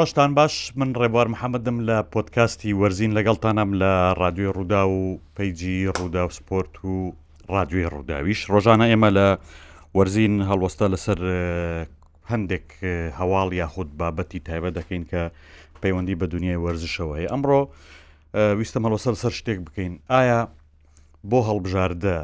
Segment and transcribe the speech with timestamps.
[0.00, 3.90] ڕۆشتان باش من ڕێبوار محەممەدم لە پۆتکاستی وەرزین لەگەڵتانم لە
[4.22, 6.92] رادیۆی ڕوودا و پەیجی ڕوودا و سپۆرت و
[7.54, 9.26] رادیۆی ڕووداویش ڕۆژانە ئێمە لە
[9.96, 11.18] وەرزین هەڵوەستا لەسەر
[12.30, 12.66] هەندێک
[13.18, 15.22] هەواڵ یاخود بابەتی تایبە دەکەین کە
[15.82, 17.60] پەیوەندی بە دنیای وەرزشەوە هەیە ئەمڕۆ
[18.58, 20.40] ویستە هەڵوەسەر سەر شتێک بکەین ئایا
[21.30, 22.18] بۆ هەڵبژاردە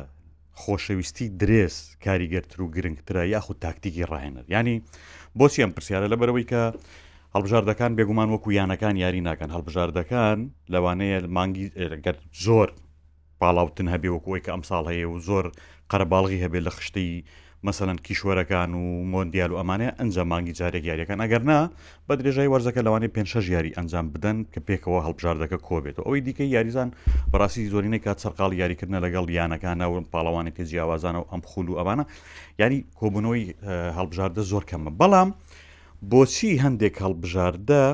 [0.62, 4.77] خۆشەویستی درێز کاریگەرتر و گرنگترە یاخود تاکتیکی ڕاهێنەر ینی
[5.38, 6.62] بۆچی ئەم پرسیارە لەبەرەوەی کە
[7.36, 10.38] هەڵبژاردەکان بێگومان وەکو یانەکان یاری ناکەن هەڵبژاردەکان
[10.72, 12.68] لەوانەیە مانگی ئێرەگەر زۆر
[13.40, 15.45] پاڵاوتن هەبێ وەکوی کە ئەم ساڵ هەیە و زۆر
[15.90, 17.10] قەرباڵغی هەبێت لە خشتی
[17.66, 21.60] مەسەن کیشوەرەکان و مۆندیال و ئەمانە ئەنجام مانگی جارێک یاریەکان ئەگەرنا
[22.09, 26.88] بە درێژای وەرزەکە لەوانەیە پێنجشە ژیاری ئەنجام بدەن کە پێکەوە هەڵبژاردەکە کۆبێت ئەوەی دیکەی یاریزان
[27.32, 32.04] بەڕاستی زۆرینەی کات سەرقال یاریکردنە لەگەڵ یانەکانە و پاڵەوانێکی جیاوازانە و ئەم خول و ئەوانە
[32.62, 33.45] یاری کۆبوونەوەی
[33.98, 35.30] هەڵبژاردە زۆر کەمە بەڵام
[36.11, 37.85] بۆچی هەندێک هەڵبژاردە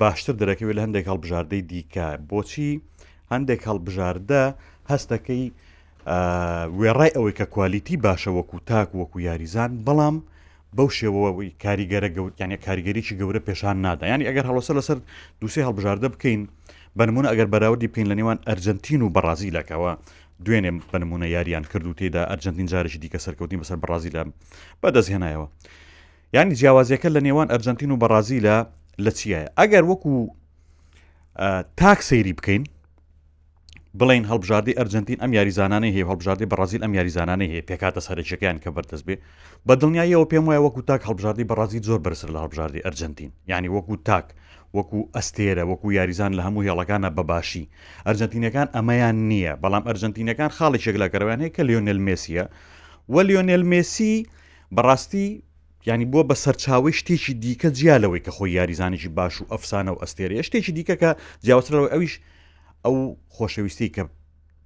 [0.00, 2.70] باشتر دەرەکەوێت لە هەندێک هەڵبژاردەی دیکە بۆچی
[3.32, 4.42] هەندێک هەڵبژاردە
[4.92, 5.44] هەستەکەی
[6.80, 10.16] وێڕای ئەوەی کە کوالیتی باشە وەکو تاک وەکو یاریزان بەڵام
[10.76, 14.98] بەو شێوەوەی کاریگەرە گەوتیانە کاریگەریی گەورە پێشان نادا ینی ئەگەر هەڵۆسە لەسەر
[15.40, 16.42] دوسێ هەڵبژاردە بکەین
[16.98, 19.92] بنمونە ئەگەر بەراوردی بکەین لە نێوان ئەرجنتین و بەڕازیلەکەەوە
[20.44, 24.22] دوێنێ بنمونە یاریان کرد و تێدا ئەرجنتین جارێکی دیکە سەرکەوتنی بەسەر بەڕازی لە
[24.82, 25.46] بەدەستهێنایەوە.
[26.36, 28.56] ینی جیاوازیەکە لە نێوان ئەرژەنتین و بەڕازی لە
[29.04, 30.14] لە چیە ئەگەر وەکو
[31.80, 32.62] تاک سەیری بکەین
[33.98, 39.04] بڵین هەڵبژاردی ئەرجنتین ئەم یاریزانانەی هەیە هەڵبژاردی بەڕازیل ئەم یاریزانانەی هەیە پێکاتە سەرچەکەیان کە بەردەست
[39.08, 39.16] بێ
[39.66, 43.94] بە دڵنیایەوە پێم وایە وەکو تاک هەڵبژاردی بەڕازی زۆر بەرسر لە هەڵبژاردی ئەرجنتین ینی وەکو
[44.08, 44.26] تاک
[44.76, 47.64] وەکو ئەستێرە وەکو یاریزان لە هەموو هێڵەکانە بەباشی
[48.06, 52.44] ئەرجنتینەکان ئەمەیان نییە بەڵام ئەرجنتینەکان خاڵی شێک لەگەڕوان هەیە کە لیۆنل مسیە
[53.12, 54.12] وە لیۆنل مسی
[54.76, 55.26] بەڕاستی
[55.88, 60.46] ینی بووە بە سەرچاوی شتێکی دیکە جیالەوەی کە خۆی یاریزانێکی باش و ئەفسانە و ئەستێری
[60.48, 61.10] شتێکی دیکە کە
[61.46, 62.14] جیاوازرەوە ئەویش
[62.84, 62.96] ئەو
[63.34, 64.02] خۆشەویستی کە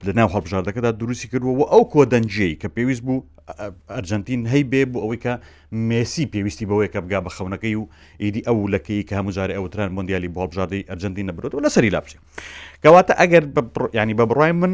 [0.06, 3.24] لە ناو هەڵبژاردەکەدا دروستی کردووە و ئەو کۆدەنجەی کە پێویست بوو
[3.94, 5.32] ئەرجنتین هەی بێ بوو ئەوەی کە
[5.72, 7.84] مسی پێویستی بەوەی کە بگا بە خەونەکەی و
[8.22, 12.18] ئیدی ئەو لەکەی کە هەموجارە ئەوتران مندیالی بۆڵبژاردەی ئەرجنتین نەبرێت و لەسەری لاپشێ
[12.84, 13.44] کەواتە ئەگەر
[14.00, 14.72] ینی بە بڕای من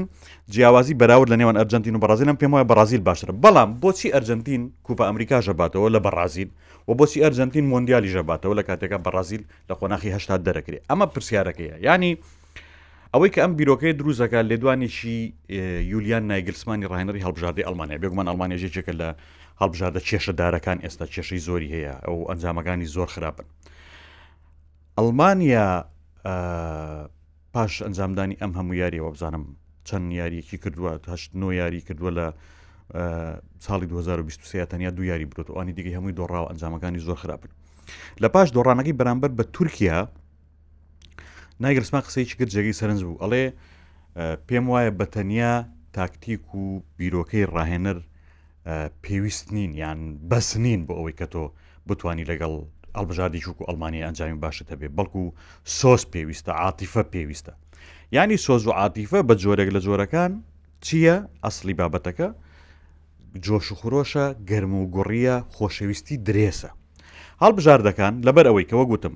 [0.53, 5.05] جیاوازی بەراورد لە نێوان ئەرجنتین و بەرازیلم پێم وایە بەرازیل باشتر بەڵام بۆچی ئەرجنتین کوپە
[5.09, 6.49] ئەمریکا ژەباتەوە لە بەرازیل
[6.89, 12.13] و بۆچی ئەرجنتین مندیالی ژەباتەوە لە کاتێکە بەرازیل لە خۆناخی هشتا دەرەکرێت ئەمە پرسیارەکەیە ینی
[13.15, 15.17] ئەوەی کە ئەم بیرۆکەی دروزەکە لێدوانێکی
[15.93, 19.09] یولیان نایگرسمانی ڕاهێنەری هەڵبژاردی ئەلمانیا بێگومان ئەلمانێژێکێکە لە
[19.61, 23.47] هەڵبژاردە کێشەدارەکان ئێستا کێشەی زۆری هەیە ئەو ئەنجامەکانی زۆر خراپن
[24.99, 25.67] ئەلمانیا
[27.55, 29.45] پاش ئەنجامدانی ئەم هەموو یاریەوە بزانم
[29.89, 32.27] چەند یاریەکی کردووەهشت نۆ یاری کردووە لە
[33.67, 37.51] ساڵی 2023 تەنیا دو یاری برێت ئەوانی دیگەی هەمووی دۆڕاو ئەنجامەکانی زۆر خراپن
[38.23, 40.01] لە پاش دۆڕانەکەی بەرامبەر بە تورکیا
[41.65, 43.45] نایگرسما قسەیکی کرد جێگەی سەرنج بوو ئەڵێ
[44.49, 45.53] پێم وایە بە تەنیا
[45.99, 46.65] تاکتیک و
[46.99, 47.99] بیرۆکەی ڕاهێنەر
[49.03, 49.99] پێویست نین یان
[50.31, 51.43] بەس نین بۆ ئەوەی کە تۆ
[51.89, 52.53] بتانی لەگەڵ
[52.97, 55.35] ئەڵبژادی چوک و ئەلمانی ئەنجامی باشتە بێ بەڵکو و
[55.79, 57.53] سۆس پێویستە عاتیفە پێویستە
[58.17, 60.33] ینی سۆز و عاتیفە بە جۆرێک لە جۆرەکان
[60.85, 62.29] چییە ئەسلی بابەتەکە
[63.45, 66.71] جۆش و خۆشە گەرم و گوڕیە خۆشەویستی درێسە
[67.43, 69.15] هەڵبژاردەکان لەبەر ئەوەی کەەوە گوتم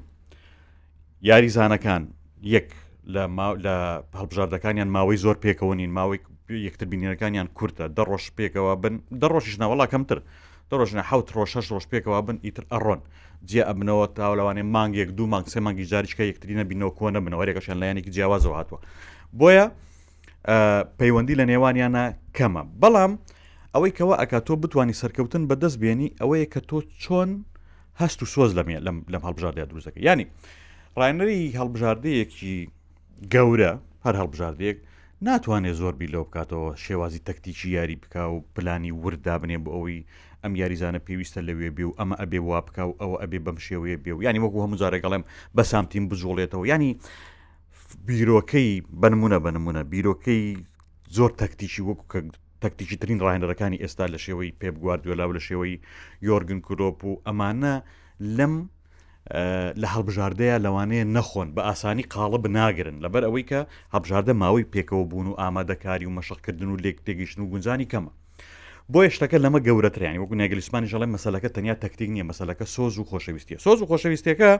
[1.30, 2.02] یاریزانەکان
[2.42, 2.68] یەک
[3.14, 3.24] لە
[4.18, 6.20] هەڵبژاردەکانیان ماوەی زۆر پێکەوە نین ماوەی
[6.66, 10.18] یەکتر بینینەکانیان کورتە دە ڕۆژ پێکەوە بن دە ڕۆژیش ناوەڵا کەمتر
[10.78, 13.00] ڕۆژنە حوت ڕۆژ شەش ڕۆژ پێکەوە بن ئیتر ئەڕۆن
[13.50, 18.10] جێ ئەبنەوە تاولەوانێ مانگ یەک دوو مانگ سێ مانگی جاریکە یەکترینە بینەوە کۆنە بنەوەێکەشان لایەنێکی
[18.14, 18.78] جیاوازەوە هاتووە
[19.38, 19.66] بۆیە
[20.98, 22.04] پەیوەندی لە نێوانیانە
[22.36, 23.12] کەمە بەڵام
[23.74, 27.30] ئەوەی کەەوە ئەکا تۆ بتانی سەرکەوتن بەدەست بێنی ئەوەیە کە تۆ چۆن
[28.00, 28.68] هەست و سۆز لەم
[29.12, 30.26] لەم هەڵبژاردە دروستەکە ینی
[31.00, 32.56] ڕایەنەری هەڵبژاردەیەکی
[33.34, 33.72] گەورە
[34.04, 34.78] هەر هەڵبژاردەیەک
[35.28, 39.98] ناتوانێت زۆربی لەو بکاتەوە شێوازی تەکتیکی یاری بک و پلانی وردابنێ بۆ ئەوی
[40.42, 43.96] ئەم یاریزانە پێویستە لەوێ بێ و ئەمە ئەبێ وا بک و ئەوە ئەبێ بەم شێوەیە
[44.04, 45.24] بێ و ینی وەکو هەموزارێکگەڵێم
[45.56, 46.90] بە سامتیم بجۆڵێتەوە ینی
[48.06, 50.42] بیرۆکەی بنمونە بنمونە بیرۆکەی
[51.16, 52.18] زۆر تەکتیشی وەکو کە
[52.62, 55.74] تەکتیکی ترین ڕاهێنەرەکانی ئێستا لە شێوەی پێبگواردوێلا و لە شێوەی
[56.28, 57.74] یۆرگن کورۆپ و ئەمانە
[58.38, 58.54] لەم
[59.82, 63.60] لە هەڵبژاردەیە لەوانەیە نەخۆن بە ئاسانی قاڵە بناگرن لەبەر ئەوەی کە
[63.94, 68.12] هەبژاردە ماوەی پێکەوە بوون و ئامادەکاری و مەشقکردن و لێک تێگەیشتن و گونجانی کەمە
[68.92, 73.58] بۆ شتەکە لەمە گەورەتریانی وەکو نێگلیسمانی ژەڵێ مەسلەکە تەنیا تەکتیک نیە مەسلەکە سۆز و خۆشەویستیە
[73.64, 74.50] سۆز و خۆشەویستەکە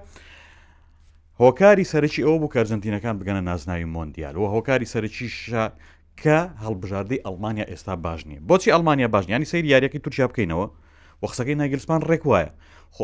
[1.42, 5.36] هۆکاری سەرکی ئەوە بوو کارزنتینەکان بگەنە نازناوی مۆندیال و هۆکاری سەرکیش
[6.22, 10.66] کە هەڵبژاردەی ئەلمانیا ئێستا باش نیە بۆچی ئەلمانیا باشنیانی سری یاریەکەی تورکیا بکەینەوە
[11.22, 12.50] وەخسەکەی ناگلیسمان ڕێک وایە
[12.96, 13.00] خۆ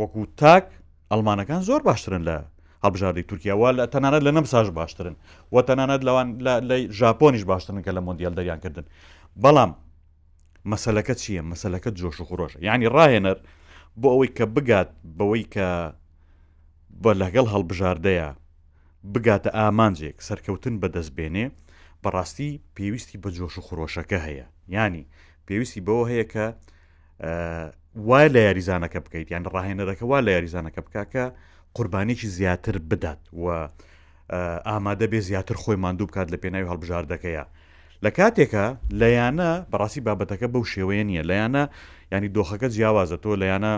[0.00, 0.64] وەکو تاک
[1.12, 2.36] ئەلمانەکان زۆر باشترن لە
[2.84, 5.14] هەڵبژاری تورکیاوە لە تەنانەت لە نەمساژ باشترن
[5.52, 6.28] و تەنانەت لەوان
[6.68, 8.84] لە ژاپۆنیش باشترن کە لە مۆندیال دەریانکردن
[9.44, 9.72] بەڵام
[10.72, 13.38] مەسلەکە چییە مەسلەکە جۆش و خۆش یعنی ڕاهێنەر
[14.00, 15.68] بۆ ئەوەی کە بگات بەوەی کە
[17.02, 18.28] بە لەگەڵ هەڵبژاردەیە
[19.12, 21.44] بگاتە ئامانجێک سەرکەوتن بەدەستبێنێ
[22.02, 24.46] بەڕاستی پێویستی بە جۆش و خۆشەکە هەیە
[24.76, 25.04] ینی
[25.48, 26.46] پێویستی بەوە هەیە کە
[27.96, 31.24] وای لە یاریزانەکە بکەیت یان ڕاهێنەرەکە وا لە یاریزانەکە بکاکە
[31.76, 33.68] قوربانیی زیاتر بدات و
[34.68, 37.44] ئامادە بێ زیاتر خۆی ماندوو بکات لە پێناوی هەڵبژاردەکەیە
[38.04, 38.64] لە کاتێکە
[39.00, 41.64] لەیانە بەڕاستی بابەتەکە بەو شێوەیە نییە لەیانە
[42.12, 43.72] ینی دۆخەکە جیاوازە تۆ لەیانە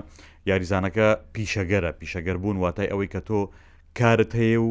[0.49, 3.41] یاریزانەکە پیشەگەرە پیشەگەر بوون واتای ئەوەی کە تۆ
[4.01, 4.71] کارت هەیە و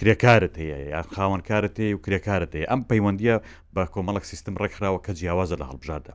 [0.00, 3.36] کرێکارت هەیە یان خاوەن کارت هەیە و کرێکارت هەیە ئەم پەیوەندیە
[3.74, 6.12] بە کۆمەڵک سیستم ڕێکخراوە کە جیاوازە لە هەڵبژاردە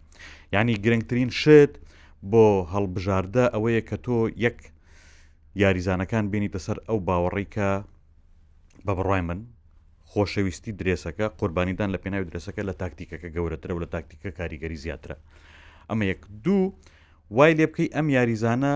[0.54, 1.74] ینی گرنگترین شت
[2.34, 2.42] بۆ
[2.74, 4.58] هەڵبژاردە ئەوەیە کە تۆ یەک
[5.64, 7.70] یاریزانەکان بینیتە سەر ئەو باوەڕیکە
[8.86, 9.40] بە بڕای من
[10.12, 15.16] خۆشەویستی درێسەکە قوربانیدان لە پێناوی درێسەکە لە تاکتیکەکە گەورەترە و لە تاکتیکە کاریگەری زیاترە
[15.90, 16.62] ئەمە یەک دوو
[17.38, 18.74] وای لێ بکەی ئەم یاریزانە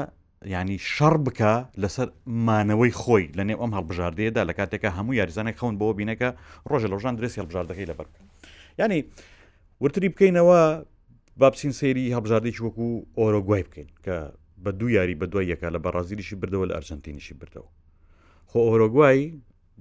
[0.54, 2.08] ینی شەڕ بکە لەسەر
[2.48, 6.30] مانەوەی خۆی لە نێو ئەم هەڵبژاردەیەدا لە کاتێکە هەموو یاریزانە خەون بۆ بینەکە
[6.70, 8.20] ڕۆژە لەژان درێسی هەڵبژاردەکەی لەبەرکە
[8.82, 9.00] ینی
[9.82, 10.62] ورتری بکەینەوە
[11.40, 12.88] با بچین سەیری هەبژاردێکی وەکو
[13.20, 14.16] ئۆرۆگوای بکەین کە
[14.64, 17.70] بە دوو یاری بە دوای یەکە لە بەڕازیلیشی بردەوە لە ئەرژەنتینیشی بردەوە
[18.50, 19.24] خۆ ئۆرۆگوایی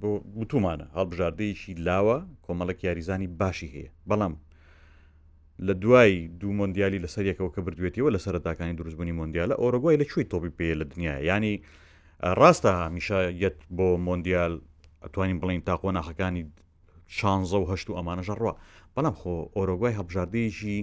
[0.01, 0.09] بۆ
[0.41, 2.17] وتومانە هەڵبژاردەیەکی لاوە
[2.47, 4.35] کۆمەڵک یاریزانی باشی هەیە بەڵام
[5.67, 10.27] لە دوای دوو مۆندیالی لەسەر یەکەوە کە بردوێتیەوە لە سەرتاکانی دروستبوونی مۆندیالە ئۆرۆگوای لە کوێی
[10.33, 11.55] تۆپی پێ لە دنیا ینی
[12.41, 14.53] ڕاستە هامیشایەت بۆ مۆندیال
[15.05, 16.43] ئەتوانین بڵین تاقۆ ناخەکانی
[17.19, 18.53] شانزە و هەشت و ئەمانە ژەڕوە
[18.95, 20.79] بەڵام خۆ ئۆرۆگوای هەبژاردەیەکی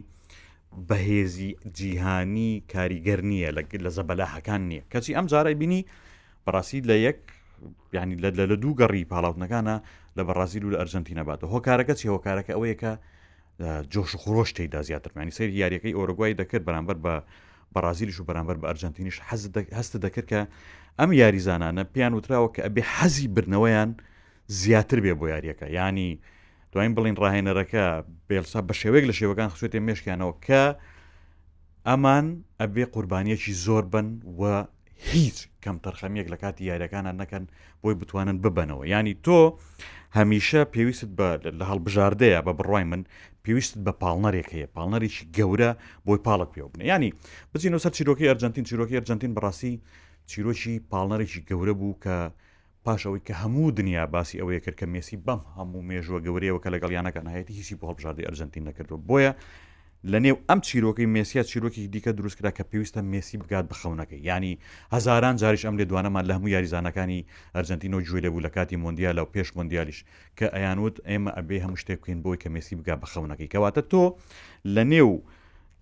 [0.89, 1.49] بەهێزی
[1.79, 3.49] جیهانی کاریگەر نییە
[3.85, 5.81] لە زەبەلاحەکان نییە کەچی ئەم جارای بینی
[6.45, 7.19] بەڕاستی لە یەک
[7.95, 8.15] ینی
[8.51, 9.75] لە دوو گەڕی پاڵاوتنەکانە
[10.17, 12.91] لە بەڕازیل و لە ئەرژەنتینە باتە هۆکارەکە چی هۆکارەکە ئەوەیەکە
[13.93, 17.13] جۆش خۆش تێدا زیاترمانی سری یاریەکەی ئۆرگوای دەکرد بەرامبەر بە
[17.75, 19.17] بەرازیلیش و بەرامبەر بە ئەرژەنتینیش
[19.77, 20.41] هەستە دەکرد کە
[20.99, 23.89] ئەم یاریزانانە پیان وتراوە کە ئەبێ حەزی برنەوەیان
[24.61, 26.09] زیاتر بێ بۆ یاریەکە ینی
[26.75, 27.83] دوایین بڵین ڕاهێنەرەکە
[28.29, 30.63] بێلسا بە شێوەیەک لە شێوەکان خسوێتێ مێشکیانەوە کە
[31.87, 32.25] ئەمان
[32.61, 34.07] ئەبێ قوربانیەکی زۆر بن
[34.39, 34.41] و
[35.11, 37.43] هیچ کەم تەرخەمیەک لە کاتی یاریەکانان نەکەن
[37.81, 39.39] بۆی بتوانن ببەنەوە ینی تۆ
[40.17, 41.09] هەمیشە پێویست
[41.59, 43.01] لە هەڵبژاردەیە بە بڕای من
[43.43, 45.71] پێویست بە پاڵنەرێک هەیە پاڵنەرێکی گەورە
[46.05, 47.09] بۆی پاڵک پێ بنە ینی
[47.53, 49.73] بچینەوە سەر چیرۆکی ئەرجنتین چیرۆکی ئەرجنتین بەڕاستی
[50.31, 52.17] چیرۆکی پاڵنەرێکی گەورە بوو کە
[52.85, 57.25] پاشەوەی کە هەموو دنیا باسی ئەوەیە کرد کە مێسی بەم هەموو مێژوە گەورەوە کە لەگەڵیانەکان
[57.33, 59.31] هەیەی هیچی بۆ هەڵبژاردی ئەرژەنتین نەکردو بۆیە
[60.11, 64.53] لە نێو ئەم چیرۆکی مێسیە چیرۆکی دیکە دروستکرا کە پێویستە مێسی بگات بخەونەکەی ینی
[64.95, 67.21] هزاران جاریش ئەم لێ دوانەمان لە هەموو یاریزانەکانی
[67.55, 69.99] ئەرژەنتینۆ جوێ لەبوو لە کاتی مندیال لەو پێش مندیالیش
[70.37, 74.03] کە ئەیانوت ئێمە ئەبێ هەموو شتێک بکەین بۆی کە مێسی بگات بخەونەکەی کەواتە تۆ
[74.75, 75.11] لە نێو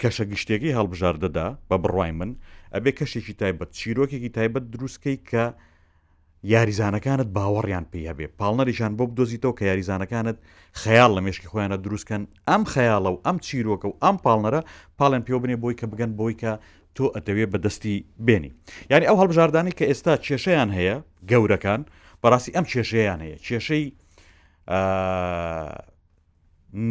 [0.01, 2.31] کەشە گشتێکی هەڵبژاردەدا بە بڕای من
[2.75, 5.45] ئەبێ کەشێکی تایبەت چیرۆکێکی تایبەت دروستکەی کە
[6.51, 10.37] یاریزانەکانت باوەڕیان پێ هەبێ پاڵنەریشان بۆ بدۆزیتەوە کە یاریزانەکانت
[10.81, 14.61] خەیال لە مێشکی خۆیانە دروستکەن ئەم خەیاڵە و ئەم چیرۆکە و ئەم پاڵنەرە
[14.99, 16.51] پاڵێن پێ بنێ بۆی کە بگەن بۆی کە
[16.95, 17.95] تۆ ئەتەوێت بەدەستی
[18.25, 18.51] بێنی
[18.91, 20.95] یعنی ئەو هەڵبژاردانی کە ئێستا کێشەیان هەیە
[21.31, 21.81] گەورەکان
[22.21, 23.85] بەڕاستی ئەم کێشەیان هەیە کێشەی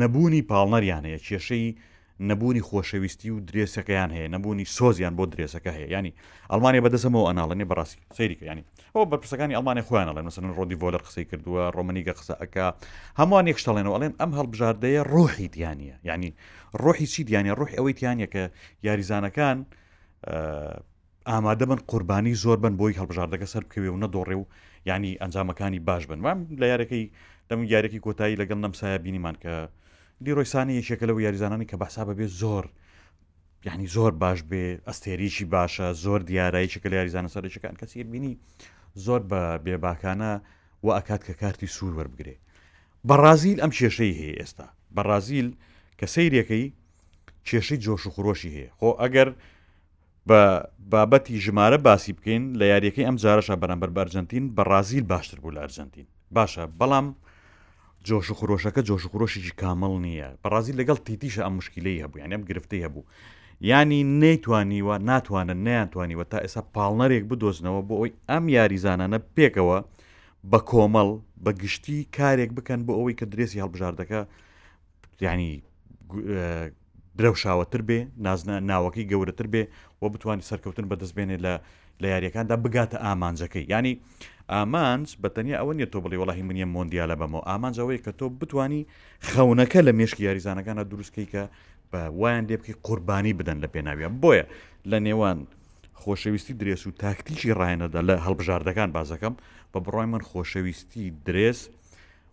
[0.00, 1.68] نەبوونی پاڵنەریان هەیە کێشەی
[2.30, 6.12] نەبوونی خۆشەویستی و درێسەکەیان هەیە نەبوونی سۆزیان بۆ درێسەکە هەیە ینی
[6.50, 8.62] ئەلمانیا بەدەسمەوە ئەناڵێنێ بەڕاستی سەیریکە ینی
[8.94, 12.66] ئەو بەرپرسەکانی ئەلمانیا خۆیانە لەێن مەسن ڕۆدی بۆلەر قسەی کردووە ڕۆمەنیگە قسەکە
[13.20, 16.30] هەمووان یەکشتەڵێنەوە ئەڵێن ئەم هەڵبژاردەیە ڕۆحی دیانە ینی
[16.82, 18.42] ڕۆحی چی دیانە ڕۆحی ئەوەی تیانە کە
[18.86, 19.58] یاریزانەکان
[21.30, 24.44] ئامادە بن قوربانی زۆر بن بۆی هەڵبژاردەکە سەر بکەوێ و نەدۆڕێ و
[24.88, 27.04] ینی ئەنجامەکانی باش بن وام لە یارەکەی
[27.48, 29.52] دەم یارێکی کۆتایی لەگەڵ نەمسایە بینیمان کە
[30.26, 32.64] لیڕۆیسانی یەکێکە لەو یاریزانانی کە بەسا بەبێ زۆر
[33.68, 38.34] یعنی زۆر باش بێ ئەستێریشی باشە زۆر دیاراییشەکە لە یاریزانە سەرشەکان کەسی بینی
[39.04, 40.32] زۆر بە بێباکانە
[40.84, 42.36] و ئاکات کە کارتی سوور وەربگرێ
[43.08, 45.48] بەڕازیل ئەم کێشەی هەیە ئێستا بەڕازیل
[45.98, 46.66] کە سیرەکەی
[47.48, 49.28] کێشەی جۆش و خۆشی هەیە خۆ ئەگەر
[50.28, 50.40] بە
[50.92, 56.06] بابەتی ژمارە باسی بکەین لە یاریەکەی ئەم جارەشە بەرامبەر بارجنتین بەڕازیل باشتر بوو لە ئەرجنتین
[56.36, 57.06] باشە بەڵام
[58.08, 62.42] جۆش و خۆشەکە جۆش خۆشیی کامەڵ نییە بەڕازی لەگەڵ تیتیشە ئەم مشکلەی هەبوو یان ئەم
[62.50, 63.02] گرفتی هەبوو
[63.70, 69.78] ینی نەیتوانیوە ناتوانن نەیانتوانیوە تا ئێستا پاڵنەرێک بدۆزنەوە بۆ ئەوی ئەم یاریزانانە پێکەوە
[70.50, 71.08] بە کۆمەڵ
[71.44, 74.20] بە گشتی کارێک بکەن بۆ ئەوەی کە درێسی هەڵبژاردەکە
[75.26, 75.52] ینی
[77.18, 79.62] درەوشاوەتر بێ نازە ناوەکی گەورەتر بێ
[80.02, 81.54] و بتوانانی سەرکەوتن بەدەستبێنێ لە
[82.02, 83.94] لە یاریەکاندا بگاتە ئامانجەکەی ینی
[84.54, 88.82] ئامانج بە تەنیا ئەوە نیە تۆ بڵی وڵی منیە مۆندیالە بەمەوە ئامانجەوەی کە تۆ بتانی
[89.28, 91.42] خەونەکە لە مێشکی یاریزانەکانە دروستکەی کە
[91.92, 94.44] بە وایان لێبکی قوربانی بدەن لە پێناویە بۆیە
[94.90, 95.38] لە نێوان
[96.02, 99.34] خۆشەویستی درێس و تاکتیکی ڕایەنەدا لە هەڵبژاردەکان بازەکەم
[99.74, 101.60] بە بڕای من خۆشەویستی درێس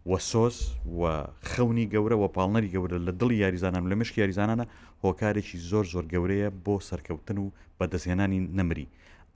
[0.09, 0.57] و سۆس
[0.99, 1.03] و
[1.51, 4.65] خەونی گەورە و پاڵنەری گەورە لە دڵی یاریزانان لە مشک یاریزانانە
[5.03, 7.47] هۆکارێکی زۆر زۆر گەورەیە بۆ سەرکەوتن و
[7.79, 8.87] بەدەستێنانی نەمری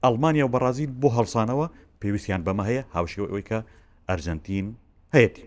[0.06, 1.66] ئەلمانیا و بەڕازیل بۆ هەڵسانەوە
[2.00, 3.58] پێویستیان بەمە هەیە هاوشەوەی کە
[4.08, 4.66] ئەرژەنتین
[5.14, 5.44] هەیەتی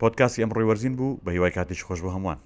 [0.00, 2.38] پۆتکاسی ئەم ڕێوەرزین بوو بە هیوای کاتیش خۆش بە هەمووان